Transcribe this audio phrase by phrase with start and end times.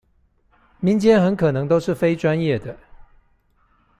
[0.79, 2.75] 民間很可能都是非專業的